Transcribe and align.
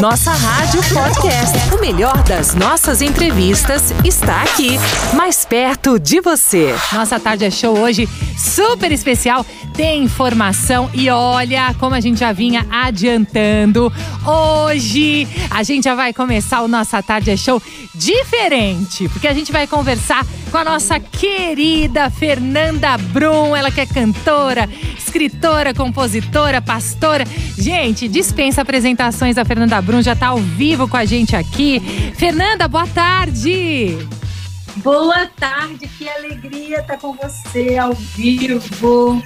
Nossa 0.00 0.30
Rádio 0.30 0.80
Podcast. 0.94 1.74
O 1.74 1.80
melhor 1.80 2.22
das 2.22 2.54
nossas 2.54 3.02
entrevistas 3.02 3.92
está 4.04 4.42
aqui, 4.42 4.78
mais 5.14 5.44
perto 5.44 5.98
de 5.98 6.20
você. 6.20 6.74
Nossa 6.92 7.18
tarde 7.18 7.44
é 7.44 7.50
show 7.50 7.76
hoje 7.78 8.08
super 8.36 8.92
especial. 8.92 9.44
Tem 9.74 10.04
informação 10.04 10.90
e 10.94 11.10
olha 11.10 11.74
como 11.78 11.94
a 11.94 12.00
gente 12.00 12.20
já 12.20 12.32
vinha 12.32 12.66
adiantando. 12.70 13.92
Hoje 14.24 15.26
a 15.50 15.62
gente 15.62 15.84
já 15.84 15.94
vai 15.94 16.12
começar 16.12 16.62
o 16.62 16.68
Nossa 16.68 17.02
Tarde 17.02 17.30
é 17.30 17.36
Show 17.36 17.62
diferente, 17.94 19.08
porque 19.08 19.28
a 19.28 19.34
gente 19.34 19.52
vai 19.52 19.66
conversar 19.66 20.24
com 20.48 20.58
a 20.58 20.64
nossa 20.64 20.98
querida 20.98 22.08
Fernanda 22.10 22.96
Brum, 22.96 23.54
ela 23.54 23.70
que 23.70 23.80
é 23.80 23.86
cantora, 23.86 24.68
escritora, 24.96 25.74
compositora, 25.74 26.62
pastora. 26.62 27.24
Gente, 27.56 28.08
dispensa 28.08 28.62
apresentações 28.62 29.36
da 29.36 29.44
Fernanda 29.44 29.80
Brum, 29.82 30.00
já 30.00 30.16
tá 30.16 30.28
ao 30.28 30.38
vivo 30.38 30.88
com 30.88 30.96
a 30.96 31.04
gente 31.04 31.36
aqui. 31.36 31.80
Fernanda, 32.14 32.66
boa 32.68 32.86
tarde! 32.86 33.98
Boa 34.76 35.26
tarde, 35.26 35.88
que 35.88 36.08
alegria 36.08 36.80
estar 36.80 36.98
com 36.98 37.12
você 37.14 37.76
ao 37.76 37.92
vivo. 37.94 39.22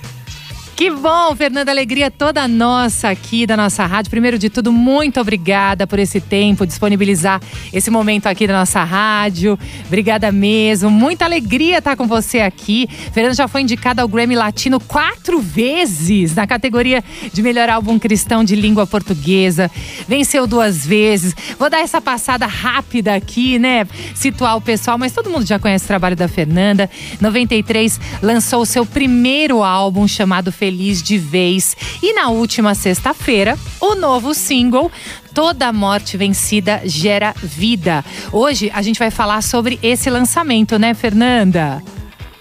Que 0.82 0.90
bom, 0.90 1.36
Fernanda, 1.36 1.70
alegria 1.70 2.10
toda 2.10 2.48
nossa 2.48 3.08
aqui 3.08 3.46
da 3.46 3.56
nossa 3.56 3.86
rádio. 3.86 4.10
Primeiro 4.10 4.36
de 4.36 4.50
tudo, 4.50 4.72
muito 4.72 5.20
obrigada 5.20 5.86
por 5.86 5.96
esse 5.96 6.20
tempo, 6.20 6.66
disponibilizar 6.66 7.40
esse 7.72 7.88
momento 7.88 8.26
aqui 8.26 8.48
da 8.48 8.54
nossa 8.54 8.82
rádio. 8.82 9.56
Obrigada 9.86 10.32
mesmo. 10.32 10.90
Muita 10.90 11.24
alegria 11.24 11.78
estar 11.78 11.94
com 11.94 12.08
você 12.08 12.40
aqui. 12.40 12.88
Fernanda 13.12 13.36
já 13.36 13.46
foi 13.46 13.60
indicada 13.60 14.02
ao 14.02 14.08
Grammy 14.08 14.34
Latino 14.34 14.80
quatro 14.80 15.38
vezes 15.40 16.34
na 16.34 16.48
categoria 16.48 17.04
de 17.32 17.42
melhor 17.42 17.70
álbum 17.70 17.96
cristão 17.96 18.42
de 18.42 18.56
língua 18.56 18.84
portuguesa. 18.84 19.70
Venceu 20.08 20.48
duas 20.48 20.84
vezes. 20.84 21.32
Vou 21.60 21.70
dar 21.70 21.78
essa 21.78 22.00
passada 22.00 22.44
rápida 22.44 23.14
aqui, 23.14 23.56
né? 23.56 23.86
Situar 24.16 24.56
o 24.56 24.60
pessoal, 24.60 24.98
mas 24.98 25.12
todo 25.12 25.30
mundo 25.30 25.46
já 25.46 25.60
conhece 25.60 25.84
o 25.84 25.86
trabalho 25.86 26.16
da 26.16 26.26
Fernanda. 26.26 26.90
93 27.20 28.00
lançou 28.20 28.62
o 28.62 28.66
seu 28.66 28.84
primeiro 28.84 29.62
álbum 29.62 30.08
chamado 30.08 30.50
Feliz 30.50 30.71
de 30.76 31.18
Vez. 31.18 31.76
E 32.02 32.12
na 32.12 32.28
última 32.28 32.74
sexta-feira, 32.74 33.58
o 33.80 33.94
novo 33.94 34.34
single 34.34 34.90
Toda 35.34 35.72
Morte 35.72 36.16
Vencida 36.16 36.82
Gera 36.84 37.34
Vida. 37.42 38.04
Hoje 38.32 38.70
a 38.74 38.82
gente 38.82 38.98
vai 38.98 39.10
falar 39.10 39.42
sobre 39.42 39.78
esse 39.82 40.10
lançamento, 40.10 40.78
né, 40.78 40.94
Fernanda? 40.94 41.82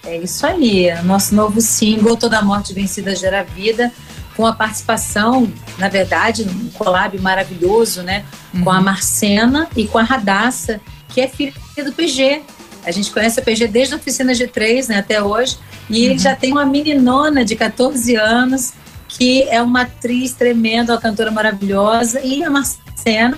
É 0.05 0.17
isso 0.17 0.45
aí, 0.45 0.89
nosso 1.03 1.35
novo 1.35 1.61
single 1.61 2.17
Toda 2.17 2.41
Morte 2.41 2.73
Vencida 2.73 3.15
Gera 3.15 3.43
Vida, 3.43 3.91
com 4.35 4.45
a 4.45 4.53
participação, 4.53 5.52
na 5.77 5.87
verdade, 5.87 6.43
um 6.43 6.69
collab 6.69 7.19
maravilhoso, 7.19 8.02
né, 8.02 8.25
uhum. 8.53 8.63
com 8.63 8.71
a 8.71 8.77
uhum. 8.77 8.83
Marcena 8.83 9.67
e 9.75 9.87
com 9.87 9.97
a 9.97 10.03
Radassa, 10.03 10.81
que 11.09 11.21
é 11.21 11.27
filha 11.27 11.53
do 11.85 11.91
PG. 11.93 12.41
A 12.85 12.91
gente 12.91 13.11
conhece 13.11 13.39
a 13.39 13.43
PG 13.43 13.67
desde 13.67 13.93
a 13.93 13.97
oficina 13.97 14.33
G3, 14.33 14.89
né, 14.89 14.99
até 14.99 15.21
hoje. 15.21 15.57
E 15.89 16.05
uhum. 16.05 16.11
ele 16.11 16.19
já 16.19 16.35
tem 16.35 16.51
uma 16.51 16.65
meninona 16.65 17.45
de 17.45 17.55
14 17.55 18.15
anos, 18.15 18.73
que 19.07 19.43
é 19.43 19.61
uma 19.61 19.81
atriz 19.81 20.33
tremenda, 20.33 20.93
uma 20.93 21.02
cantora 21.02 21.31
maravilhosa, 21.31 22.21
e 22.21 22.43
a 22.43 22.49
Marcena, 22.49 23.37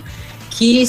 que 0.52 0.84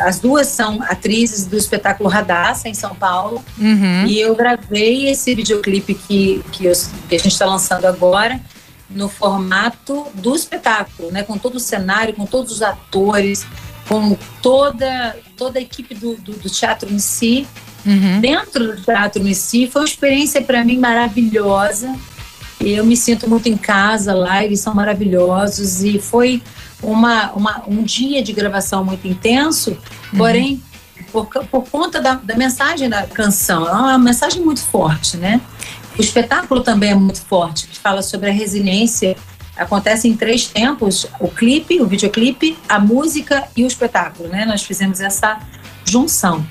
as 0.00 0.18
duas 0.18 0.46
são 0.46 0.82
atrizes 0.82 1.46
do 1.46 1.56
espetáculo 1.56 2.08
Radassa, 2.08 2.68
em 2.68 2.74
São 2.74 2.94
Paulo. 2.94 3.44
Uhum. 3.58 4.06
E 4.06 4.18
eu 4.18 4.34
gravei 4.34 5.08
esse 5.08 5.34
videoclipe 5.34 5.94
que, 5.94 6.42
que, 6.50 6.64
eu, 6.64 6.72
que 7.08 7.14
a 7.14 7.18
gente 7.18 7.32
está 7.32 7.44
lançando 7.44 7.84
agora 7.84 8.40
no 8.88 9.08
formato 9.08 10.06
do 10.14 10.34
espetáculo, 10.34 11.12
né? 11.12 11.22
com 11.22 11.38
todo 11.38 11.56
o 11.56 11.60
cenário, 11.60 12.14
com 12.14 12.26
todos 12.26 12.50
os 12.50 12.62
atores, 12.62 13.46
com 13.86 14.16
toda, 14.42 15.16
toda 15.36 15.58
a 15.58 15.62
equipe 15.62 15.94
do, 15.94 16.16
do, 16.16 16.32
do 16.32 16.50
teatro 16.50 16.92
em 16.92 16.98
si. 16.98 17.46
Uhum. 17.84 18.20
Dentro 18.20 18.76
do 18.76 18.82
teatro 18.82 19.26
em 19.26 19.34
si, 19.34 19.68
foi 19.70 19.82
uma 19.82 19.88
experiência 19.88 20.42
para 20.42 20.64
mim 20.64 20.78
maravilhosa. 20.78 21.94
Eu 22.60 22.84
me 22.84 22.96
sinto 22.96 23.28
muito 23.28 23.48
em 23.48 23.56
casa 23.56 24.12
lá, 24.14 24.44
eles 24.44 24.60
são 24.60 24.74
maravilhosos 24.74 25.82
e 25.82 25.98
foi 25.98 26.42
uma, 26.82 27.32
uma 27.32 27.62
um 27.66 27.82
dia 27.82 28.22
de 28.22 28.32
gravação 28.32 28.84
muito 28.84 29.06
intenso, 29.08 29.70
uhum. 29.70 30.18
porém, 30.18 30.62
por, 31.10 31.26
por 31.26 31.64
conta 31.70 32.00
da, 32.00 32.14
da 32.14 32.36
mensagem 32.36 32.88
da 32.88 33.04
canção, 33.04 33.66
é 33.66 33.72
uma 33.72 33.98
mensagem 33.98 34.42
muito 34.42 34.60
forte, 34.60 35.16
né? 35.16 35.40
O 35.98 36.02
espetáculo 36.02 36.62
também 36.62 36.90
é 36.90 36.94
muito 36.94 37.20
forte, 37.22 37.66
que 37.66 37.78
fala 37.78 38.02
sobre 38.02 38.30
a 38.30 38.32
resiliência. 38.32 39.16
Acontece 39.56 40.08
em 40.08 40.16
três 40.16 40.46
tempos: 40.46 41.06
o 41.18 41.28
clipe, 41.28 41.80
o 41.80 41.86
videoclipe, 41.86 42.56
a 42.68 42.78
música 42.78 43.48
e 43.56 43.64
o 43.64 43.66
espetáculo, 43.66 44.28
né? 44.28 44.44
Nós 44.46 44.62
fizemos 44.62 45.00
essa 45.00 45.38
junção. 45.84 46.46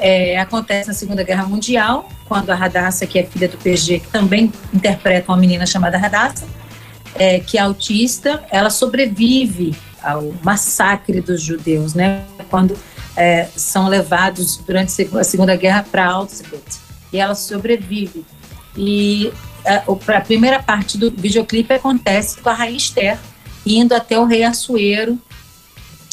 É, 0.00 0.38
acontece 0.38 0.88
na 0.88 0.94
Segunda 0.94 1.22
Guerra 1.22 1.46
Mundial, 1.46 2.08
quando 2.26 2.50
a 2.50 2.54
Radassa, 2.54 3.06
que 3.06 3.18
é 3.18 3.22
filha 3.22 3.48
do 3.48 3.58
PG, 3.58 4.00
que 4.00 4.08
também 4.08 4.50
interpreta 4.72 5.30
uma 5.30 5.36
menina 5.36 5.66
chamada 5.66 5.98
Radassa, 5.98 6.46
é, 7.14 7.38
que 7.40 7.58
é 7.58 7.60
autista, 7.60 8.42
ela 8.50 8.70
sobrevive 8.70 9.76
ao 10.02 10.32
massacre 10.42 11.20
dos 11.20 11.42
judeus, 11.42 11.94
né? 11.94 12.24
Quando 12.48 12.76
é, 13.16 13.46
são 13.54 13.88
levados 13.88 14.56
durante 14.56 15.06
a 15.14 15.24
Segunda 15.24 15.54
Guerra 15.54 15.84
para 15.90 16.06
Auschwitz. 16.06 16.80
E 17.12 17.18
ela 17.18 17.34
sobrevive. 17.34 18.24
E 18.76 19.30
é, 19.64 19.74
a, 19.74 20.16
a 20.16 20.20
primeira 20.20 20.62
parte 20.62 20.96
do 20.96 21.10
videoclipe 21.10 21.74
acontece 21.74 22.40
com 22.40 22.48
a 22.48 22.54
Rainha 22.54 22.76
Esther 22.76 23.18
indo 23.66 23.94
até 23.94 24.18
o 24.18 24.24
rei 24.24 24.42
Assuero 24.42 25.18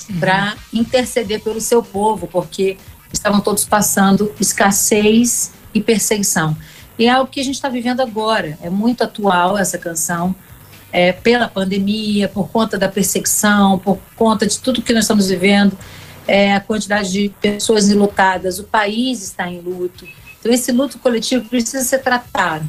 uhum. 0.09 0.19
para 0.19 0.55
interceder 0.73 1.41
pelo 1.41 1.61
seu 1.61 1.81
povo, 1.81 2.27
porque 2.27 2.77
estavam 3.11 3.39
todos 3.39 3.65
passando 3.65 4.33
escassez 4.39 5.51
e 5.73 5.81
perseguição. 5.81 6.55
E 6.97 7.05
é 7.05 7.09
algo 7.09 7.29
que 7.29 7.39
a 7.39 7.43
gente 7.43 7.55
está 7.55 7.69
vivendo 7.69 8.01
agora. 8.01 8.57
É 8.61 8.69
muito 8.69 9.03
atual 9.03 9.57
essa 9.57 9.77
canção, 9.77 10.35
é, 10.91 11.11
pela 11.11 11.47
pandemia, 11.47 12.27
por 12.27 12.49
conta 12.49 12.77
da 12.77 12.89
perseguição, 12.89 13.77
por 13.77 13.99
conta 14.15 14.47
de 14.47 14.59
tudo 14.59 14.81
que 14.81 14.93
nós 14.93 15.03
estamos 15.03 15.27
vivendo, 15.27 15.77
é, 16.27 16.55
a 16.55 16.59
quantidade 16.59 17.11
de 17.11 17.29
pessoas 17.41 17.89
enlutadas, 17.89 18.59
o 18.59 18.63
país 18.63 19.21
está 19.21 19.47
em 19.49 19.59
luto. 19.59 20.07
Então, 20.39 20.51
esse 20.51 20.71
luto 20.71 20.97
coletivo 20.99 21.47
precisa 21.47 21.83
ser 21.83 21.99
tratado. 21.99 22.67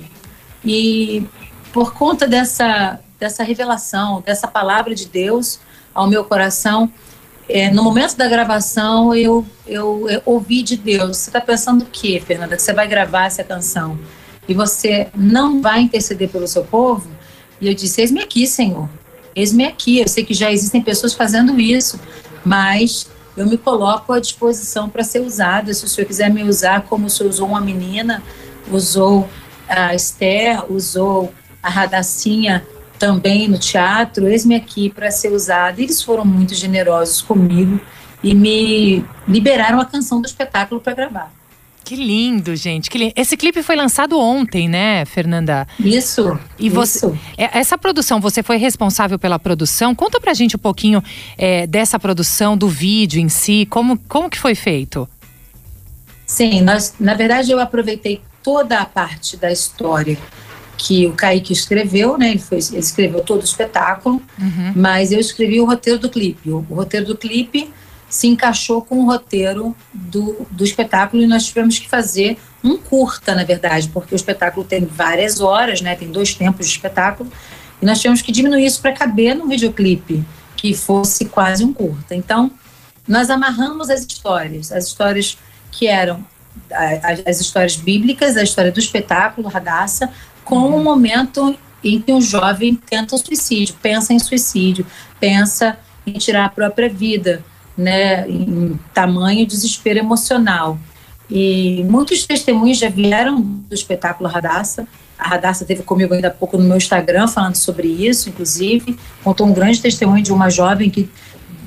E 0.64 1.26
por 1.72 1.94
conta 1.94 2.26
dessa, 2.26 3.00
dessa 3.18 3.42
revelação, 3.42 4.20
dessa 4.20 4.46
palavra 4.46 4.94
de 4.94 5.06
Deus 5.06 5.58
ao 5.94 6.06
meu 6.06 6.24
coração, 6.24 6.92
é, 7.48 7.70
no 7.70 7.82
momento 7.82 8.14
da 8.16 8.28
gravação, 8.28 9.14
eu, 9.14 9.44
eu, 9.66 10.08
eu 10.08 10.22
ouvi 10.26 10.62
de 10.62 10.76
Deus: 10.76 11.16
você 11.16 11.30
está 11.30 11.40
pensando 11.40 11.82
o 11.82 11.86
quê, 11.86 12.22
Fernanda? 12.24 12.56
Que 12.56 12.62
você 12.62 12.72
vai 12.74 12.86
gravar 12.86 13.24
essa 13.26 13.42
canção 13.42 13.98
e 14.46 14.52
você 14.52 15.08
não 15.14 15.62
vai 15.62 15.80
interceder 15.80 16.28
pelo 16.28 16.46
seu 16.46 16.64
povo? 16.64 17.08
E 17.60 17.66
eu 17.66 17.74
disse: 17.74 18.02
Eis-me 18.02 18.20
aqui, 18.20 18.46
Senhor. 18.46 18.88
Eis-me 19.34 19.64
aqui. 19.64 20.00
Eu 20.00 20.08
sei 20.08 20.24
que 20.24 20.34
já 20.34 20.52
existem 20.52 20.82
pessoas 20.82 21.14
fazendo 21.14 21.58
isso, 21.58 21.98
mas 22.44 23.08
eu 23.34 23.46
me 23.46 23.56
coloco 23.56 24.12
à 24.12 24.20
disposição 24.20 24.90
para 24.90 25.02
ser 25.02 25.20
usada. 25.20 25.72
Se 25.72 25.84
o 25.86 25.88
Senhor 25.88 26.06
quiser 26.06 26.30
me 26.30 26.42
usar 26.42 26.82
como 26.82 27.06
o 27.06 27.10
Senhor 27.10 27.30
usou 27.30 27.48
uma 27.48 27.60
menina, 27.62 28.22
usou 28.70 29.26
a 29.66 29.94
Esther, 29.94 30.70
usou 30.70 31.32
a 31.62 31.70
Radacinha 31.70 32.66
também 32.98 33.48
no 33.48 33.58
teatro, 33.58 34.26
eis-me 34.26 34.54
aqui 34.54 34.90
para 34.90 35.10
ser 35.10 35.32
usado. 35.32 35.80
Eles 35.80 36.02
foram 36.02 36.24
muito 36.24 36.54
generosos 36.54 37.22
comigo 37.22 37.80
e 38.22 38.34
me 38.34 39.04
liberaram 39.26 39.80
a 39.80 39.84
canção 39.84 40.20
do 40.20 40.26
espetáculo 40.26 40.80
para 40.80 40.94
gravar. 40.94 41.38
Que 41.84 41.96
lindo, 41.96 42.54
gente. 42.54 42.90
Que 42.90 42.98
lindo. 42.98 43.14
Esse 43.16 43.34
clipe 43.34 43.62
foi 43.62 43.74
lançado 43.74 44.18
ontem, 44.18 44.68
né, 44.68 45.06
Fernanda? 45.06 45.66
Isso. 45.80 46.38
E 46.58 46.68
você, 46.68 46.98
isso. 46.98 47.18
É, 47.34 47.58
essa 47.58 47.78
produção, 47.78 48.20
você 48.20 48.42
foi 48.42 48.58
responsável 48.58 49.18
pela 49.18 49.38
produção. 49.38 49.94
Conta 49.94 50.20
pra 50.20 50.34
gente 50.34 50.54
um 50.54 50.58
pouquinho 50.58 51.02
é, 51.38 51.66
dessa 51.66 51.98
produção, 51.98 52.58
do 52.58 52.68
vídeo 52.68 53.18
em 53.18 53.30
si, 53.30 53.66
como, 53.70 53.98
como 54.06 54.28
que 54.28 54.38
foi 54.38 54.54
feito? 54.54 55.08
Sim, 56.26 56.60
nós, 56.60 56.92
na 57.00 57.14
verdade, 57.14 57.50
eu 57.50 57.58
aproveitei 57.58 58.20
toda 58.42 58.80
a 58.80 58.84
parte 58.84 59.38
da 59.38 59.50
história 59.50 60.18
que 60.78 61.08
o 61.08 61.12
Kaique 61.12 61.52
escreveu, 61.52 62.16
né? 62.16 62.30
Ele, 62.30 62.38
foi, 62.38 62.58
ele 62.58 62.78
escreveu 62.78 63.20
todo 63.20 63.40
o 63.40 63.44
espetáculo, 63.44 64.22
uhum. 64.38 64.72
mas 64.76 65.10
eu 65.10 65.18
escrevi 65.18 65.60
o 65.60 65.66
roteiro 65.66 65.98
do 65.98 66.08
clipe. 66.08 66.50
O, 66.50 66.64
o, 66.70 66.74
roteiro 66.74 67.04
do 67.04 67.16
clipe 67.16 67.68
se 68.08 68.28
encaixou 68.28 68.80
com 68.80 69.00
o 69.00 69.04
roteiro 69.04 69.76
do, 69.92 70.46
do 70.48 70.62
espetáculo 70.64 71.20
e 71.20 71.26
nós 71.26 71.46
tivemos 71.46 71.78
que 71.78 71.88
fazer 71.88 72.38
um 72.62 72.78
curta, 72.78 73.34
na 73.34 73.42
verdade, 73.42 73.88
porque 73.88 74.14
o 74.14 74.16
espetáculo 74.16 74.64
tem 74.64 74.84
várias 74.86 75.40
horas, 75.40 75.80
né? 75.80 75.96
Tem 75.96 76.10
dois 76.10 76.32
tempos 76.32 76.66
de 76.66 76.72
espetáculo 76.72 77.30
e 77.82 77.84
nós 77.84 77.98
tivemos 77.98 78.22
que 78.22 78.30
diminuir 78.30 78.64
isso 78.64 78.80
para 78.80 78.92
caber 78.92 79.34
no 79.34 79.48
videoclipe, 79.48 80.24
que 80.56 80.74
fosse 80.74 81.24
quase 81.24 81.64
um 81.64 81.72
curta. 81.72 82.14
Então, 82.14 82.52
nós 83.06 83.30
amarramos 83.30 83.90
as 83.90 84.00
histórias, 84.00 84.70
as 84.70 84.86
histórias 84.86 85.36
que 85.72 85.88
eram 85.88 86.24
as 87.24 87.40
histórias 87.40 87.76
bíblicas, 87.76 88.36
a 88.36 88.42
história 88.42 88.72
do 88.72 88.80
espetáculo, 88.80 89.48
Radassa, 89.48 90.10
com 90.48 90.56
o 90.56 90.82
momento 90.82 91.54
em 91.84 92.00
que 92.00 92.10
um 92.10 92.22
jovem 92.22 92.74
tenta 92.74 93.14
o 93.14 93.18
suicídio, 93.18 93.76
pensa 93.82 94.14
em 94.14 94.18
suicídio, 94.18 94.86
pensa 95.20 95.78
em 96.06 96.14
tirar 96.14 96.46
a 96.46 96.48
própria 96.48 96.88
vida, 96.88 97.44
né, 97.76 98.26
em 98.26 98.80
tamanho 98.94 99.46
desespero 99.46 99.98
emocional. 99.98 100.78
E 101.30 101.84
muitos 101.84 102.26
testemunhos 102.26 102.78
já 102.78 102.88
vieram 102.88 103.42
do 103.42 103.74
espetáculo 103.74 104.26
Radassa. 104.26 104.88
A 105.18 105.28
Radassa 105.28 105.66
teve 105.66 105.82
comigo 105.82 106.14
ainda 106.14 106.28
há 106.28 106.30
pouco 106.30 106.56
no 106.56 106.64
meu 106.64 106.78
Instagram 106.78 107.28
falando 107.28 107.56
sobre 107.56 107.86
isso, 107.86 108.30
inclusive. 108.30 108.98
Contou 109.22 109.46
um 109.46 109.52
grande 109.52 109.82
testemunho 109.82 110.22
de 110.22 110.32
uma 110.32 110.48
jovem 110.48 110.88
que 110.88 111.10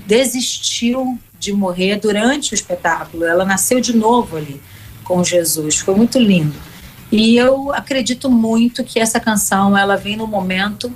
desistiu 0.07 1.19
de 1.38 1.54
morrer 1.54 1.98
durante 1.98 2.54
o 2.54 2.56
espetáculo. 2.56 3.25
Ela 3.25 3.45
nasceu 3.45 3.80
de 3.80 3.95
novo 3.95 4.38
ali 4.38 4.60
com 5.04 5.24
Jesus. 5.24 5.77
Foi 5.77 5.94
muito 5.94 6.18
lindo. 6.18 6.70
E 7.12 7.36
eu 7.36 7.74
acredito 7.74 8.30
muito 8.30 8.84
que 8.84 9.00
essa 9.00 9.19
canção 9.19 9.78
ela 9.78 9.98
vem 9.98 10.16
no 10.16 10.25
momento 10.25 10.94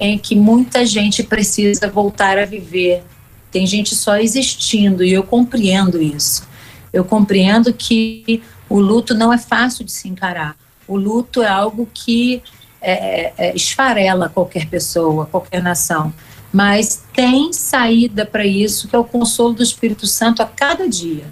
em 0.00 0.18
que 0.18 0.34
muita 0.34 0.86
gente 0.86 1.22
precisa 1.22 1.88
voltar 1.88 2.38
a 2.38 2.46
viver. 2.46 3.04
Tem 3.50 3.66
gente 3.66 3.94
só 3.94 4.16
existindo 4.16 5.04
e 5.04 5.12
eu 5.12 5.22
compreendo 5.22 6.00
isso. 6.02 6.48
Eu 6.92 7.04
compreendo 7.04 7.72
que 7.72 8.42
o 8.68 8.80
luto 8.80 9.14
não 9.14 9.32
é 9.32 9.38
fácil 9.38 9.84
de 9.84 9.92
se 9.92 10.08
encarar. 10.08 10.56
O 10.88 10.96
luto 10.96 11.42
é 11.42 11.48
algo 11.48 11.88
que 11.92 12.42
é, 12.80 13.32
é, 13.36 13.54
esfarela 13.54 14.28
qualquer 14.28 14.66
pessoa, 14.66 15.26
qualquer 15.26 15.62
nação. 15.62 16.12
Mas 16.52 17.04
tem 17.14 17.52
saída 17.52 18.26
para 18.26 18.44
isso, 18.44 18.88
que 18.88 18.96
é 18.96 18.98
o 18.98 19.04
consolo 19.04 19.54
do 19.54 19.62
Espírito 19.62 20.06
Santo 20.06 20.42
a 20.42 20.46
cada 20.46 20.88
dia. 20.88 21.24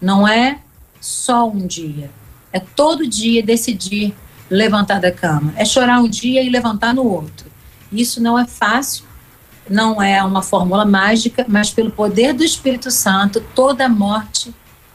Não 0.00 0.26
é 0.26 0.58
só 1.00 1.48
um 1.48 1.66
dia. 1.66 2.10
É 2.52 2.60
todo 2.60 3.06
dia 3.06 3.42
decidir 3.42 4.14
levantar 4.50 5.00
da 5.00 5.10
cama. 5.10 5.52
É 5.56 5.64
chorar 5.64 6.00
um 6.00 6.08
dia 6.08 6.42
e 6.42 6.48
levantar 6.48 6.94
no 6.94 7.04
outro. 7.04 7.46
Isso 7.92 8.22
não 8.22 8.38
é 8.38 8.46
fácil, 8.46 9.04
não 9.68 10.00
é 10.00 10.22
uma 10.22 10.42
fórmula 10.42 10.84
mágica, 10.84 11.44
mas 11.48 11.70
pelo 11.70 11.90
poder 11.90 12.32
do 12.32 12.44
Espírito 12.44 12.90
Santo, 12.90 13.40
toda 13.54 13.88
morte 13.88 14.54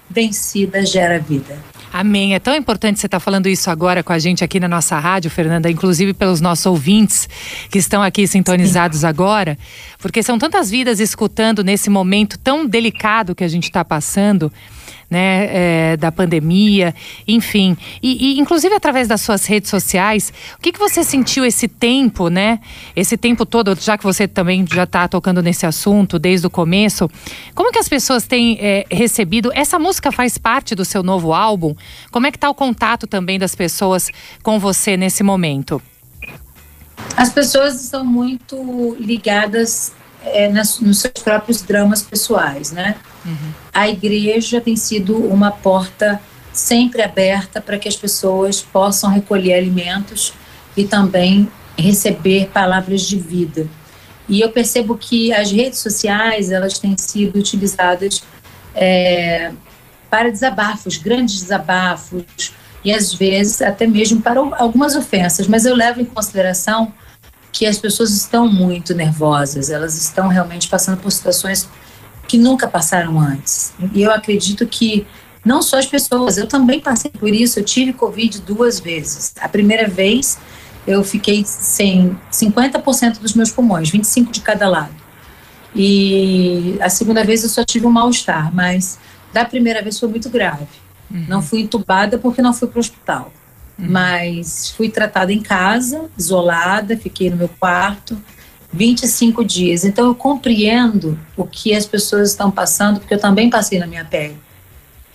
vencida 0.10 0.86
gera 0.86 1.20
vida. 1.20 1.58
Amém. 1.94 2.34
É 2.34 2.40
tão 2.40 2.56
importante 2.56 3.00
você 3.00 3.06
estar 3.06 3.20
tá 3.20 3.24
falando 3.24 3.48
isso 3.48 3.70
agora 3.70 4.02
com 4.02 4.14
a 4.14 4.20
gente 4.20 4.44
aqui 4.44 4.62
na 4.62 4.68
nossa 4.68 4.98
rádio, 4.98 5.30
Fernanda, 5.30 5.70
inclusive 5.70 6.14
pelos 6.14 6.40
nossos 6.40 6.66
ouvintes 6.66 7.28
que 7.70 7.78
estão 7.78 8.02
aqui 8.02 8.26
sintonizados 8.26 9.00
Sim. 9.00 9.08
agora, 9.08 9.58
porque 10.00 10.24
são 10.24 10.40
tantas 10.40 10.70
vidas 10.70 11.02
escutando 11.02 11.64
nesse 11.64 11.90
momento 11.90 12.38
tão 12.40 12.66
delicado 12.66 13.36
que 13.36 13.44
a 13.44 13.48
gente 13.48 13.66
está 13.66 13.84
passando 13.84 14.52
né, 15.12 15.50
é, 15.92 15.98
da 15.98 16.10
pandemia, 16.10 16.96
enfim. 17.28 17.76
E, 18.02 18.38
e, 18.38 18.40
inclusive 18.40 18.74
através 18.74 19.10
das 19.10 19.20
suas 19.20 19.46
redes 19.46 19.70
sociais, 19.70 20.32
o 20.58 20.62
que, 20.62 20.72
que 20.72 20.80
você 20.80 21.04
sentiu 21.04 21.44
esse 21.44 21.68
tempo, 21.68 22.30
né? 22.30 22.62
Esse 22.96 23.18
tempo 23.18 23.46
todo, 23.46 23.78
já 23.78 23.98
que 23.98 24.06
você 24.06 24.26
também 24.26 24.66
já 24.66 24.86
está 24.86 25.10
tocando 25.10 25.42
nesse 25.44 25.66
assunto 25.66 26.18
desde 26.18 26.48
o 26.48 26.50
começo, 26.50 27.12
como 27.54 27.74
que 27.74 27.80
as 27.80 27.90
pessoas 27.90 28.26
têm 28.26 28.58
é, 28.62 28.86
recebido? 28.90 29.52
Essa 29.54 29.78
música 29.78 30.14
faz 30.14 30.38
parte 30.38 30.74
do 30.74 30.86
seu 30.86 31.04
novo 31.04 31.34
álbum? 31.34 31.76
Como 32.10 32.26
é 32.26 32.32
que 32.32 32.38
está 32.38 32.50
o 32.50 32.56
contato 32.56 33.06
também 33.06 33.38
das 33.38 33.54
pessoas 33.54 34.10
com 34.42 34.58
você 34.60 34.96
nesse 34.96 35.24
momento? 35.24 35.82
As 37.18 37.34
pessoas 37.34 37.84
estão 37.84 38.06
muito 38.06 38.96
ligadas 38.98 39.92
é, 40.24 40.48
nas, 40.50 40.80
nos 40.80 41.00
seus 41.00 41.24
próprios 41.24 41.62
dramas 41.62 42.02
pessoais, 42.02 42.72
né? 42.72 42.96
Uhum. 43.26 43.52
A 43.74 43.90
igreja 43.90 44.60
tem 44.62 44.76
sido 44.76 45.18
uma 45.18 45.52
porta 45.52 46.22
sempre 46.54 47.02
aberta 47.02 47.62
para 47.62 47.78
que 47.78 47.88
as 47.88 47.96
pessoas 47.96 48.62
possam 48.62 49.10
recolher 49.10 49.54
alimentos 49.54 50.34
e 50.76 50.84
também 50.84 51.50
receber 51.78 52.50
palavras 52.50 53.02
de 53.02 53.18
vida. 53.18 53.68
E 54.28 54.42
eu 54.42 54.50
percebo 54.50 54.98
que 54.98 55.34
as 55.34 55.52
redes 55.52 55.80
sociais 55.80 56.52
elas 56.52 56.78
têm 56.78 56.96
sido 56.98 57.38
utilizadas 57.38 58.24
é, 58.76 59.52
para 60.10 60.30
desabafos, 60.30 60.98
grandes 60.98 61.42
desabafos 61.42 62.54
e 62.84 62.94
às 62.94 63.14
vezes 63.14 63.62
até 63.62 63.88
mesmo 63.88 64.22
para 64.22 64.40
algumas 64.40 64.96
ofensas. 64.96 65.48
Mas 65.48 65.66
eu 65.66 65.76
levo 65.76 66.02
em 66.02 66.06
consideração 66.06 66.94
que 67.52 67.66
as 67.66 67.78
pessoas 67.78 68.12
estão 68.12 68.48
muito 68.48 68.94
nervosas, 68.94 69.70
elas 69.70 69.96
estão 69.98 70.28
realmente 70.28 70.68
passando 70.68 70.98
por 70.98 71.12
situações 71.12 71.68
que 72.28 72.38
nunca 72.38 72.68
passaram 72.68 73.20
antes. 73.20 73.74
E 73.94 74.02
eu 74.02 74.12
acredito 74.12 74.66
que 74.66 75.06
não 75.44 75.62
só 75.62 75.78
as 75.78 75.86
pessoas, 75.86 76.38
eu 76.38 76.48
também 76.48 76.80
passei 76.80 77.12
por 77.12 77.30
isso, 77.30 77.60
eu 77.60 77.64
tive 77.64 77.94
Covid 77.94 78.42
duas 78.42 78.80
vezes. 78.80 79.34
A 79.42 79.50
primeira 79.50 79.88
vez 79.88 80.38
eu 80.88 81.04
fiquei 81.04 81.44
sem 81.46 82.18
50% 82.32 83.20
dos 83.20 83.34
meus 83.34 83.52
pulmões, 83.52 83.90
25 83.90 84.32
de 84.32 84.42
cada 84.42 84.68
lado. 84.68 84.96
E 85.76 86.78
a 86.82 86.90
segunda 86.90 87.24
vez 87.24 87.44
eu 87.44 87.50
só 87.50 87.64
tive 87.64 87.86
um 87.86 87.92
mal-estar, 87.92 88.54
mas 88.54 89.00
da 89.34 89.46
primeira 89.46 89.82
vez 89.82 90.00
foi 90.00 90.10
muito 90.10 90.30
grave. 90.30 90.68
Uhum. 91.10 91.26
Não 91.28 91.42
fui 91.42 91.62
entubada 91.62 92.18
porque 92.18 92.42
não 92.42 92.54
fui 92.54 92.68
para 92.68 92.78
o 92.78 92.80
hospital. 92.80 93.32
Uhum. 93.82 93.90
Mas 93.90 94.70
fui 94.72 94.90
tratada 94.90 95.34
em 95.34 95.42
casa, 95.42 96.10
isolada, 96.18 96.96
fiquei 96.96 97.30
no 97.30 97.38
meu 97.38 97.50
quarto 97.50 98.22
25 98.72 99.44
dias. 99.44 99.84
Então 99.84 100.08
eu 100.08 100.16
compreendo 100.16 101.20
o 101.36 101.46
que 101.46 101.74
as 101.74 101.86
pessoas 101.86 102.30
estão 102.30 102.52
passando, 102.52 103.00
porque 103.00 103.16
eu 103.16 103.20
também 103.20 103.50
passei 103.50 103.80
na 103.80 103.88
minha 103.88 104.06
pele. 104.06 104.38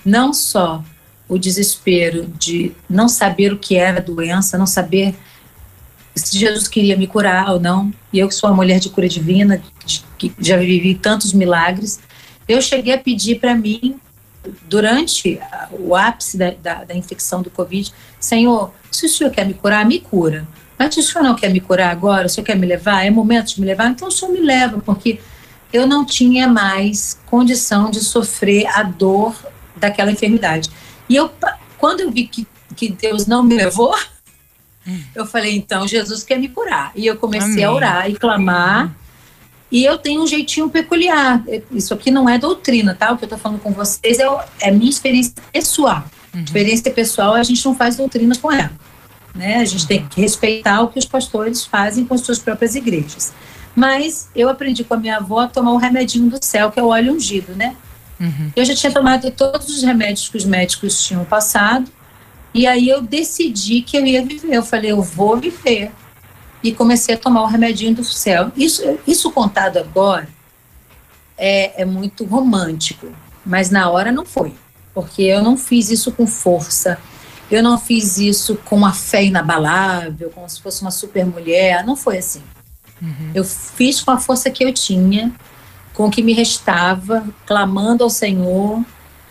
Não 0.05 0.33
só 0.33 0.85
o 1.29 1.39
desespero 1.39 2.27
de 2.39 2.73
não 2.89 3.09
saber 3.09 3.53
o 3.53 3.59
que 3.59 3.77
era 3.77 3.99
a 3.99 4.03
doença, 4.03 4.59
não 4.59 4.67
saber 4.67 5.15
se 6.15 6.39
Jesus 6.39 6.69
queria 6.69 6.97
me 6.97 7.07
curar 7.07 7.51
ou 7.51 7.61
não. 7.61 7.93
E 8.13 8.19
eu 8.19 8.29
que 8.29 8.35
sou 8.35 8.49
uma 8.49 8.57
mulher 8.57 8.79
de 8.79 8.91
cura 8.91 9.09
divina, 9.09 9.61
que 10.19 10.33
já 10.39 10.57
vivi 10.57 10.95
tantos 10.95 11.33
milagres, 11.33 12.01
eu 12.49 12.63
cheguei 12.63 12.95
a 12.95 12.99
pedir 12.99 13.41
para 13.41 13.55
mim 13.55 13.97
durante 14.63 15.41
o 15.73 15.95
ápice 15.95 16.37
da, 16.37 16.51
da, 16.51 16.85
da, 16.85 16.95
infecção 16.95 17.43
do 17.43 17.51
Covid, 17.51 17.93
Senhor, 18.19 18.73
se 18.91 19.07
o 19.07 19.09
Senhor 19.09 19.31
quer 19.31 19.47
me 19.47 19.55
curar, 19.55 19.85
me 19.85 20.01
cura. 20.01 20.47
Mas 20.79 20.95
se 20.95 21.01
o 21.01 21.03
Senhor 21.03 21.25
não 21.25 21.35
quer 21.35 21.51
me 21.51 21.61
curar 21.61 21.91
agora, 21.91 22.27
o 22.27 22.29
Senhor 22.29 22.45
quer 22.45 22.57
me 22.57 22.67
levar, 22.67 23.05
é 23.05 23.11
momento 23.11 23.55
de 23.55 23.61
me 23.61 23.67
levar, 23.67 23.89
então 23.89 24.09
o 24.09 24.11
Senhor 24.11 24.33
me 24.33 24.41
leva, 24.41 24.79
porque 24.85 25.21
eu 25.73 25.87
não 25.87 26.05
tinha 26.05 26.47
mais 26.47 27.19
condição 27.27 27.91
de 27.91 28.01
sofrer 28.01 28.67
a 28.67 28.83
dor 28.83 29.35
daquela 29.77 30.11
enfermidade. 30.11 30.71
E 31.09 31.17
eu, 31.17 31.31
quando 31.79 32.01
eu 32.01 32.11
vi 32.11 32.27
que, 32.27 32.47
que 32.75 32.91
Deus 32.91 33.27
não 33.27 33.43
me 33.43 33.57
levou, 33.57 33.95
eu 35.15 35.27
falei, 35.27 35.57
então 35.57 35.87
Jesus 35.87 36.23
quer 36.23 36.39
me 36.39 36.49
curar. 36.49 36.93
E 36.95 37.07
eu 37.07 37.17
comecei 37.17 37.53
Amém. 37.53 37.65
a 37.65 37.73
orar 37.73 38.11
e 38.11 38.15
clamar. 38.15 38.95
E 39.71 39.85
eu 39.85 39.99
tenho 39.99 40.23
um 40.23 40.27
jeitinho 40.27 40.69
peculiar. 40.71 41.43
Isso 41.71 41.93
aqui 41.93 42.11
não 42.11 42.29
é 42.29 42.39
doutrina, 42.39 42.95
tá? 42.95 43.13
O 43.13 43.19
que 43.19 43.25
eu 43.25 43.29
tô 43.29 43.37
falando 43.37 43.61
com 43.61 43.73
vocês 43.73 44.19
é, 44.19 44.27
é 44.61 44.71
minha 44.71 44.91
experiência 44.91 45.35
pessoal. 45.53 46.05
Uhum. 46.33 46.43
Experiência 46.43 46.91
pessoal, 46.93 47.35
a 47.35 47.43
gente 47.43 47.65
não 47.65 47.75
faz 47.75 47.97
doutrina 47.97 48.35
com 48.37 48.53
ela. 48.53 48.71
Né? 49.35 49.57
A 49.57 49.65
gente 49.65 49.87
tem 49.87 50.07
que 50.07 50.21
respeitar 50.21 50.81
o 50.83 50.89
que 50.89 50.99
os 50.99 51.05
pastores 51.05 51.65
fazem 51.65 52.05
com 52.05 52.17
suas 52.17 52.39
próprias 52.39 52.75
igrejas. 52.75 53.33
Mas 53.75 54.29
eu 54.35 54.49
aprendi 54.49 54.85
com 54.85 54.95
a 54.95 54.97
minha 54.97 55.17
avó 55.17 55.41
a 55.41 55.49
tomar 55.49 55.73
o 55.73 55.77
remedinho 55.77 56.31
do 56.31 56.43
céu, 56.43 56.71
que 56.71 56.81
é 56.81 56.83
o 56.83 56.89
óleo 56.89 57.13
ungido, 57.13 57.55
né? 57.55 57.77
Uhum. 58.19 58.51
Eu 58.57 58.65
já 58.65 58.75
tinha 58.75 58.91
tomado 58.93 59.31
todos 59.31 59.69
os 59.69 59.83
remédios 59.83 60.29
que 60.29 60.37
os 60.39 60.45
médicos 60.45 61.05
tinham 61.05 61.25
passado. 61.25 61.91
E 62.55 62.67
aí 62.67 62.89
eu 62.89 63.03
decidi 63.03 63.83
que 63.83 63.99
eu 63.99 64.07
ia 64.07 64.25
viver. 64.25 64.55
Eu 64.55 64.63
falei, 64.63 64.93
eu 64.93 65.03
vou 65.03 65.37
viver 65.37 65.93
e 66.69 66.75
comecei 66.75 67.15
a 67.15 67.19
tomar 67.19 67.43
o 67.43 67.47
remedinho 67.47 67.95
do 67.95 68.05
céu. 68.05 68.51
Isso, 68.57 68.83
isso 69.07 69.31
contado 69.31 69.79
agora 69.79 70.29
é, 71.39 71.83
é 71.83 71.85
muito 71.85 72.25
romântico, 72.25 73.07
mas 73.45 73.71
na 73.71 73.89
hora 73.89 74.11
não 74.11 74.25
foi, 74.25 74.55
porque 74.93 75.23
eu 75.23 75.43
não 75.43 75.57
fiz 75.57 75.91
isso 75.91 76.11
com 76.11 76.27
força, 76.27 76.99
eu 77.51 77.63
não 77.63 77.79
fiz 77.79 78.19
isso 78.19 78.57
com 78.65 78.85
a 78.85 78.93
fé 78.93 79.25
inabalável, 79.25 80.31
como 80.31 80.49
se 80.49 80.61
fosse 80.61 80.83
uma 80.83 80.91
super 80.91 81.25
mulher, 81.25 81.85
não 81.85 81.95
foi 81.95 82.19
assim. 82.19 82.43
Uhum. 83.01 83.31
Eu 83.35 83.45
fiz 83.45 84.01
com 84.01 84.11
a 84.11 84.19
força 84.19 84.51
que 84.51 84.65
eu 84.65 84.73
tinha, 84.73 85.33
com 85.95 86.07
o 86.07 86.11
que 86.11 86.23
me 86.23 86.33
restava, 86.33 87.25
clamando 87.47 88.03
ao 88.03 88.11
Senhor 88.11 88.83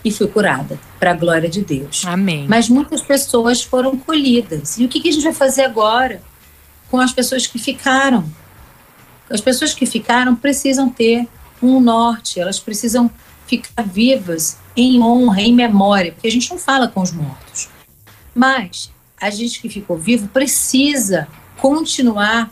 e 0.05 0.11
fui 0.11 0.27
curada, 0.27 0.79
para 0.99 1.11
a 1.11 1.13
glória 1.13 1.49
de 1.49 1.61
Deus. 1.61 2.05
Amém. 2.05 2.45
Mas 2.47 2.69
muitas 2.69 3.01
pessoas 3.01 3.63
foram 3.63 3.97
colhidas. 3.97 4.77
E 4.77 4.85
o 4.85 4.87
que, 4.87 5.01
que 5.01 5.09
a 5.09 5.11
gente 5.11 5.23
vai 5.23 5.33
fazer 5.33 5.63
agora? 5.63 6.21
Com 6.89 6.99
as 6.99 7.11
pessoas 7.11 7.47
que 7.47 7.59
ficaram. 7.59 8.23
As 9.29 9.41
pessoas 9.41 9.73
que 9.73 9.85
ficaram 9.85 10.35
precisam 10.35 10.89
ter 10.89 11.27
um 11.61 11.79
norte, 11.79 12.39
elas 12.39 12.59
precisam 12.59 13.09
ficar 13.47 13.83
vivas 13.83 14.57
em 14.75 15.01
honra, 15.01 15.41
em 15.41 15.53
memória, 15.53 16.11
porque 16.11 16.27
a 16.27 16.31
gente 16.31 16.49
não 16.49 16.57
fala 16.57 16.87
com 16.87 17.01
os 17.01 17.11
mortos. 17.11 17.69
Mas 18.33 18.91
a 19.19 19.29
gente 19.29 19.61
que 19.61 19.69
ficou 19.69 19.97
vivo 19.97 20.27
precisa 20.27 21.27
continuar 21.57 22.51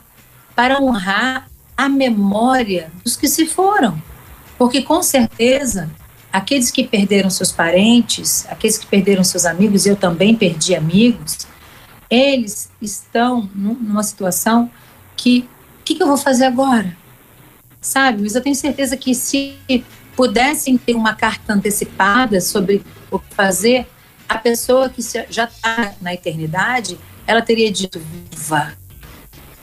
para 0.55 0.81
honrar 0.81 1.49
a 1.75 1.89
memória 1.89 2.91
dos 3.03 3.15
que 3.15 3.27
se 3.27 3.45
foram. 3.45 4.01
Porque 4.57 4.81
com 4.81 5.03
certeza, 5.03 5.89
aqueles 6.31 6.71
que 6.71 6.83
perderam 6.83 7.29
seus 7.29 7.51
parentes, 7.51 8.45
aqueles 8.49 8.77
que 8.77 8.85
perderam 8.85 9.23
seus 9.23 9.45
amigos, 9.45 9.85
eu 9.85 9.95
também 9.95 10.35
perdi 10.35 10.75
amigos, 10.75 11.39
eles 12.13 12.69
estão 12.81 13.49
numa 13.55 14.03
situação 14.03 14.69
que 15.15 15.47
o 15.79 15.83
que, 15.83 15.95
que, 15.95 16.03
eu 16.03 16.07
vou 16.07 16.17
fazer 16.17 16.45
agora? 16.45 16.95
sabe? 17.83 18.23
Mas 18.23 18.33
eu 18.33 18.41
tenho 18.41 18.55
certeza 18.55 18.97
que 18.97 19.13
se 19.13 19.55
pudessem 20.15 20.77
ter 20.77 20.95
uma 20.95 21.13
carta 21.13 21.53
antecipada 21.53 22.39
sobre 22.41 22.81
o 23.11 23.19
que 23.19 23.35
fazer, 23.35 23.85
a 24.27 24.37
pessoa 24.37 24.89
que 24.89 25.01
já 25.29 25.43
está 25.43 25.93
na 26.01 26.13
eternidade, 26.13 26.97
ela 27.27 27.41
teria 27.41 27.71
dito: 27.71 27.99
viva, 27.99 28.73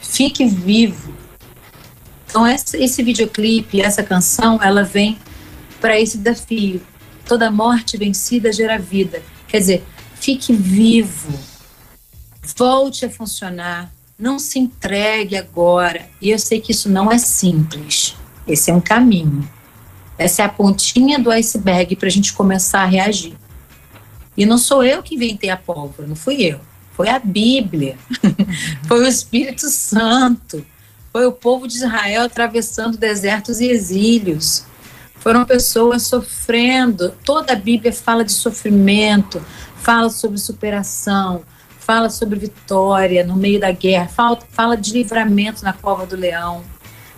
fique 0.01 0.47
vivo. 0.47 1.15
Então, 2.29 2.47
esse 2.47 3.03
videoclipe, 3.03 3.81
essa 3.81 4.05
canção, 4.05 4.63
ela 4.63 4.85
vem 4.85 5.19
para 5.81 5.99
esse 5.99 6.17
desafio. 6.17 6.81
Toda 7.27 7.51
morte 7.51 7.97
vencida 7.97 8.53
gera 8.53 8.79
vida. 8.79 9.21
Quer 9.49 9.59
dizer, 9.59 9.85
fique 10.15 10.53
vivo, 10.53 11.37
volte 12.43 13.05
a 13.05 13.11
funcionar, 13.11 13.93
não 14.19 14.39
se 14.39 14.59
entregue 14.59 15.37
agora. 15.37 16.07
E 16.21 16.31
eu 16.31 16.39
sei 16.39 16.61
que 16.61 16.73
isso 16.73 16.89
não 16.89 17.11
é 17.11 17.19
simples. 17.19 18.17
Esse 18.47 18.71
é 18.71 18.75
um 18.75 18.81
caminho. 18.81 19.49
Essa 20.19 20.43
é 20.43 20.45
a 20.45 20.49
pontinha 20.49 21.19
do 21.19 21.31
iceberg 21.31 21.97
para 21.97 22.09
a 22.09 22.11
gente 22.11 22.33
começar 22.33 22.83
a 22.83 22.87
reagir. 22.87 23.35
E 24.37 24.45
não 24.45 24.59
sou 24.59 24.85
eu 24.85 25.03
que 25.03 25.15
inventei 25.15 25.51
a 25.51 25.57
pólvora, 25.57 26.07
não 26.07 26.17
fui 26.17 26.43
eu. 26.43 26.61
Foi 26.93 27.09
a 27.09 27.19
Bíblia, 27.19 27.97
foi 28.87 29.03
o 29.03 29.07
Espírito 29.07 29.71
Santo, 29.71 30.65
foi 31.11 31.25
o 31.25 31.33
povo 31.33 31.67
de 31.67 31.77
Israel 31.77 32.25
atravessando 32.25 32.99
desertos 32.99 33.61
e 33.61 33.67
exílios. 33.67 34.65
Foram 35.17 35.45
pessoas 35.45 36.03
sofrendo. 36.03 37.15
Toda 37.25 37.55
a 37.55 37.57
Bíblia 37.57 37.93
fala 37.93 38.25
de 38.25 38.33
sofrimento, 38.33 39.43
fala 39.77 40.11
sobre 40.11 40.39
superação, 40.39 41.43
fala 41.91 42.09
sobre 42.09 42.39
vitória 42.39 43.27
no 43.27 43.35
meio 43.35 43.59
da 43.59 43.73
guerra, 43.73 44.07
fala, 44.07 44.39
fala 44.51 44.77
de 44.77 44.93
livramento 44.93 45.65
na 45.65 45.73
cova 45.73 46.07
do 46.07 46.15
leão, 46.15 46.63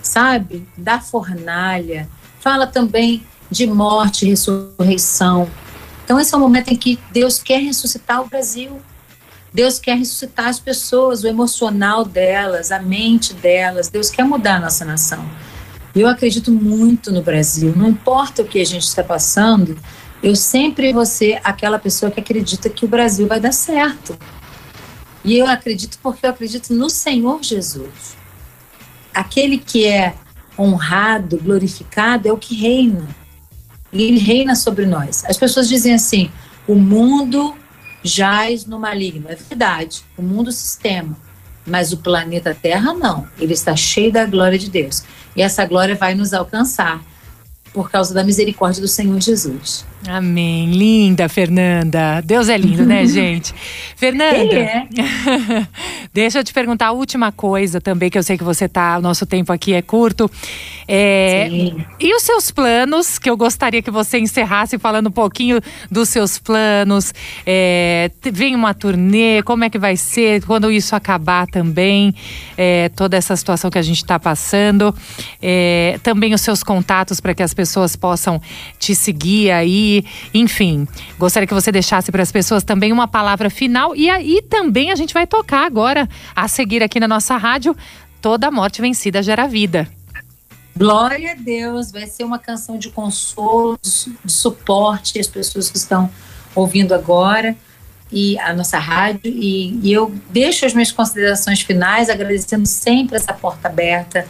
sabe? 0.00 0.67
Da 0.79 0.99
fornalha. 0.99 2.09
Fala 2.41 2.67
também 2.67 3.23
de 3.50 3.67
morte 3.67 4.25
ressurreição. 4.25 5.47
Então, 6.02 6.19
esse 6.19 6.33
é 6.33 6.38
o 6.38 6.41
momento 6.41 6.73
em 6.73 6.76
que 6.76 6.99
Deus 7.12 7.38
quer 7.38 7.59
ressuscitar 7.59 8.23
o 8.23 8.26
Brasil. 8.26 8.81
Deus 9.52 9.79
quer 9.79 9.99
ressuscitar 9.99 10.49
as 10.49 10.59
pessoas, 10.59 11.23
o 11.23 11.29
emocional 11.29 12.02
delas, 12.02 12.73
a 12.73 12.81
mente 12.81 13.35
delas. 13.35 13.91
Deus 13.91 14.09
quer 14.09 14.25
mudar 14.25 14.57
a 14.57 14.61
nossa 14.61 14.87
nação. 14.87 15.23
Eu 15.95 16.09
acredito 16.09 16.50
muito 16.50 17.12
no 17.12 17.21
Brasil. 17.21 17.75
Não 17.76 17.91
importa 17.91 18.41
o 18.41 18.47
que 18.47 18.59
a 18.59 18.64
gente 18.64 18.85
está 18.85 19.05
passando, 19.05 19.76
eu 20.23 20.35
sempre 20.35 20.95
vou 20.95 21.05
ser 21.05 21.43
aquela 21.45 21.79
pessoa 21.79 22.11
que 22.11 22.21
acredita 22.21 22.71
que 22.71 22.87
o 22.87 22.88
Brasil 22.88 23.26
vai 23.26 23.38
dar 23.38 23.52
certo. 23.52 24.17
E 25.25 25.37
eu 25.37 25.47
acredito 25.47 25.99
porque 26.02 26.26
eu 26.26 26.31
acredito 26.31 26.73
no 26.75 26.91
Senhor 26.91 27.43
Jesus. 27.43 28.17
Aquele 29.14 29.59
que 29.59 29.87
é 29.87 30.14
honrado, 30.59 31.38
glorificado, 31.38 32.29
é 32.29 32.33
o 32.33 32.37
que 32.37 32.55
reina. 32.55 33.09
E 33.93 34.02
ele 34.02 34.19
reina 34.19 34.55
sobre 34.55 34.87
nós. 34.87 35.25
As 35.25 35.37
pessoas 35.37 35.69
dizem 35.69 35.95
assim: 35.95 36.31
o 36.67 36.75
mundo 36.75 37.55
jaz 38.02 38.67
no 38.67 38.79
maligno. 38.79 39.29
É 39.29 39.35
verdade, 39.35 40.02
o 40.17 40.23
mundo 40.23 40.50
sistema. 40.50 41.17
Mas 41.64 41.93
o 41.93 41.99
planeta 41.99 42.57
Terra 42.61 42.93
não. 42.93 43.29
Ele 43.38 43.52
está 43.52 43.76
cheio 43.76 44.12
da 44.12 44.26
glória 44.26 44.59
de 44.59 44.69
Deus. 44.69 45.05
E 45.37 45.43
essa 45.43 45.64
glória 45.64 45.95
vai 45.95 46.14
nos 46.14 46.35
alcançar 46.35 47.00
por 47.73 47.91
causa 47.91 48.12
da 48.12 48.25
misericórdia 48.25 48.83
do 48.83 48.88
Senhor 48.88 49.21
Jesus. 49.21 49.85
Amém. 50.09 50.71
Linda, 50.71 51.29
Fernanda. 51.29 52.21
Deus 52.25 52.49
é 52.49 52.57
lindo, 52.57 52.85
né, 52.85 53.07
gente? 53.07 53.55
Fernanda. 53.97 54.55
É. 54.55 54.87
deixa 56.13 56.41
eu 56.41 56.45
te 56.45 56.53
perguntar 56.53 56.89
a 56.89 56.93
última 56.93 57.31
coisa 57.31 57.81
também, 57.81 58.11
que 58.11 58.19
eu 58.19 58.23
sei 58.23 58.37
que 58.37 58.43
você 58.43 58.69
tá, 58.69 58.99
o 58.99 59.03
nosso 59.03 59.25
tempo 59.25 59.53
aqui 59.53 59.75
é 59.75 59.83
curto. 59.83 60.31
É, 60.89 61.47
Sim. 61.49 61.85
E 62.01 62.15
os 62.15 62.23
seus 62.23 62.51
planos, 62.51 63.19
que 63.19 63.31
eu 63.31 63.37
gostaria 63.37 63.81
que 63.81 63.91
você 63.91 64.19
encerrasse 64.19 64.77
falando 64.79 65.07
um 65.07 65.13
pouquinho 65.13 65.61
dos 65.91 66.09
seus 66.09 66.39
planos. 66.39 67.15
É, 67.47 68.11
vem 68.33 68.57
uma 68.57 68.75
turnê, 68.75 69.43
como 69.43 69.65
é 69.65 69.71
que 69.71 69.79
vai 69.79 69.97
ser 69.97 70.45
quando 70.45 70.71
isso 70.71 70.97
acabar 70.97 71.47
também? 71.47 72.15
É, 72.59 72.89
toda 72.91 73.17
essa 73.17 73.37
situação 73.37 73.71
que 73.71 73.79
a 73.79 73.83
gente 73.83 73.99
está 73.99 74.19
passando. 74.19 74.95
É, 75.41 76.01
também 76.03 76.35
os 76.35 76.41
seus 76.41 76.65
contatos 76.65 77.21
para 77.21 77.35
que 77.35 77.43
as 77.43 77.55
pessoas 77.55 77.95
possam 77.95 78.41
te 78.79 78.95
seguir 78.95 79.53
aí 79.53 79.92
enfim, 80.33 80.87
gostaria 81.19 81.47
que 81.47 81.55
você 81.55 81.73
deixasse 81.73 82.11
para 82.11 82.23
as 82.23 82.33
pessoas 82.33 82.63
também 82.63 82.93
uma 82.93 83.09
palavra 83.09 83.51
final 83.51 83.95
e 83.97 84.09
aí 84.09 84.43
também 84.43 84.91
a 84.91 84.95
gente 84.95 85.13
vai 85.13 85.27
tocar 85.27 85.67
agora 85.67 86.09
a 86.35 86.47
seguir 86.49 86.83
aqui 86.83 87.01
na 87.01 87.09
nossa 87.09 87.37
rádio 87.37 87.77
Toda 88.21 88.51
Morte 88.51 88.81
Vencida 88.81 89.23
Gera 89.23 89.49
Vida. 89.49 89.89
Glória 90.77 91.33
a 91.33 91.35
Deus, 91.35 91.93
vai 91.93 92.07
ser 92.07 92.25
uma 92.25 92.39
canção 92.39 92.79
de 92.79 92.89
consolo, 92.91 93.79
de 93.83 94.33
suporte 94.33 95.19
às 95.19 95.27
pessoas 95.27 95.71
que 95.71 95.77
estão 95.77 96.11
ouvindo 96.55 96.95
agora 96.95 97.55
e 98.11 98.39
a 98.39 98.53
nossa 98.53 98.79
rádio 98.79 99.21
e, 99.25 99.79
e, 99.83 99.93
eu 99.93 100.15
deixo 100.31 100.67
as 100.67 100.75
minhas 100.75 100.93
considerações 100.93 101.63
finais 101.63 102.11
agradecendo 102.11 102.67
sempre 102.67 103.17
essa 103.17 103.33
porta 103.33 103.69
aberta, 103.69 104.27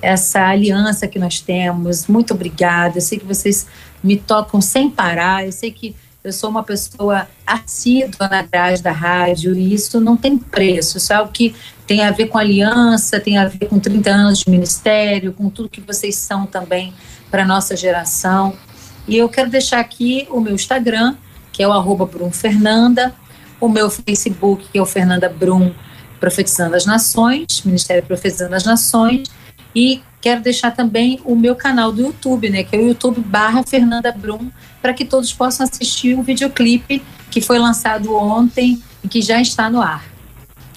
essa 0.00 0.46
aliança 0.46 1.06
que 1.06 1.18
nós 1.18 1.40
temos. 1.40 2.06
Muito 2.06 2.32
obrigada. 2.32 2.96
Eu 2.96 3.02
sei 3.02 3.18
que 3.18 3.26
vocês 3.26 3.66
me 4.06 4.16
tocam 4.16 4.60
sem 4.60 4.88
parar. 4.88 5.44
Eu 5.44 5.52
sei 5.52 5.70
que 5.70 5.94
eu 6.22 6.32
sou 6.32 6.50
uma 6.50 6.62
pessoa 6.62 7.28
assídua 7.46 8.28
na 8.28 8.42
grade 8.42 8.82
da 8.82 8.90
rádio 8.90 9.54
e 9.54 9.72
isso 9.72 10.00
não 10.00 10.16
tem 10.16 10.36
preço. 10.36 10.98
Isso 10.98 11.12
é 11.12 11.16
algo 11.16 11.30
que 11.30 11.54
tem 11.86 12.02
a 12.02 12.10
ver 12.10 12.26
com 12.26 12.38
aliança, 12.38 13.20
tem 13.20 13.38
a 13.38 13.46
ver 13.46 13.68
com 13.68 13.78
30 13.78 14.10
anos 14.10 14.38
de 14.40 14.50
ministério, 14.50 15.32
com 15.32 15.48
tudo 15.48 15.68
que 15.68 15.80
vocês 15.80 16.16
são 16.16 16.44
também 16.46 16.92
para 17.30 17.42
a 17.42 17.46
nossa 17.46 17.76
geração. 17.76 18.54
E 19.06 19.16
eu 19.16 19.28
quero 19.28 19.50
deixar 19.50 19.78
aqui 19.78 20.26
o 20.30 20.40
meu 20.40 20.54
Instagram, 20.54 21.16
que 21.52 21.62
é 21.62 21.68
o 21.68 21.72
arroba 21.72 22.08
o 23.60 23.68
meu 23.68 23.88
Facebook, 23.88 24.68
que 24.70 24.78
é 24.78 24.82
o 24.82 24.86
Fernanda 24.86 25.28
Brum 25.28 25.72
Profetizando 26.18 26.74
as 26.74 26.84
Nações, 26.86 27.62
Ministério 27.64 28.02
Profetizando 28.02 28.54
as 28.54 28.64
Nações, 28.64 29.28
e 29.74 30.02
quero 30.26 30.40
deixar 30.40 30.72
também 30.72 31.20
o 31.24 31.36
meu 31.36 31.54
canal 31.54 31.92
do 31.92 32.02
YouTube, 32.02 32.50
né, 32.50 32.64
que 32.64 32.74
é 32.74 32.78
o 32.80 32.88
YouTube 32.88 33.20
barra 33.20 33.62
Fernanda 33.62 34.10
Brum, 34.10 34.50
para 34.82 34.92
que 34.92 35.04
todos 35.04 35.32
possam 35.32 35.64
assistir 35.64 36.18
o 36.18 36.22
videoclipe 36.24 37.00
que 37.30 37.40
foi 37.40 37.60
lançado 37.60 38.12
ontem 38.12 38.82
e 39.04 39.08
que 39.08 39.22
já 39.22 39.40
está 39.40 39.70
no 39.70 39.80
ar. 39.80 40.04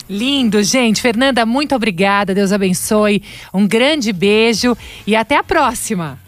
Lindo, 0.08 0.62
gente. 0.62 1.02
Fernanda, 1.02 1.48
muito 1.48 1.74
obrigada. 1.74 2.36
Deus 2.36 2.52
abençoe. 2.52 3.24
Um 3.52 3.68
grande 3.68 4.14
beijo 4.14 4.78
e 5.08 5.16
até 5.16 5.38
a 5.38 5.44
próxima. 5.44 6.20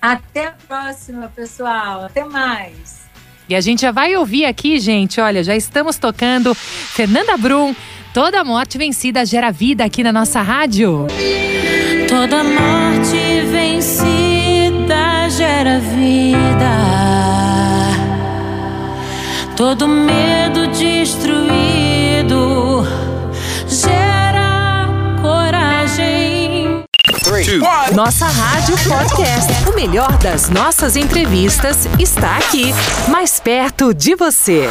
Até 0.00 0.48
a 0.48 0.54
próxima, 0.68 1.32
pessoal. 1.34 2.04
Até 2.04 2.22
mais. 2.22 3.06
E 3.48 3.54
a 3.54 3.62
gente 3.62 3.80
já 3.80 3.92
vai 3.92 4.14
ouvir 4.14 4.44
aqui, 4.44 4.78
gente. 4.78 5.18
Olha, 5.22 5.42
já 5.42 5.56
estamos 5.56 5.96
tocando 5.96 6.54
Fernanda 6.54 7.34
Brum. 7.38 7.74
Toda 8.12 8.44
morte 8.44 8.76
vencida 8.76 9.24
gera 9.24 9.50
vida 9.50 9.84
aqui 9.84 10.02
na 10.02 10.12
nossa 10.12 10.42
rádio. 10.42 11.06
Toda 12.12 12.44
morte 12.44 13.40
vencida 13.50 15.30
gera 15.30 15.78
vida. 15.78 16.74
Todo 19.56 19.88
medo 19.88 20.66
destruído 20.66 21.26
gera 23.66 24.88
coragem. 25.22 26.84
Nossa 27.94 28.26
Rádio 28.26 28.76
Podcast. 28.86 29.70
O 29.70 29.74
melhor 29.74 30.12
das 30.18 30.50
nossas 30.50 30.96
entrevistas 30.96 31.88
está 31.98 32.36
aqui, 32.36 32.74
mais 33.08 33.40
perto 33.40 33.94
de 33.94 34.14
você. 34.14 34.68